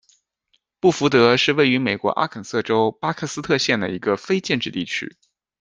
[0.79, 5.15] 布福德是位于美国阿肯色州巴克斯特县的一个非建制地区。